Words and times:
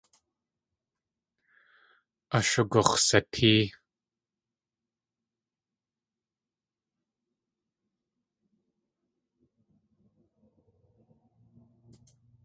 Ashugux̲satée. 2.37 3.59